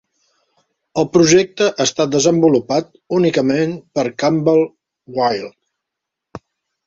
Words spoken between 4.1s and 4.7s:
Campbell